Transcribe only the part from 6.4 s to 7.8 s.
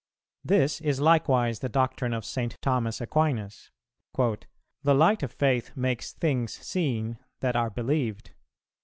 seen that are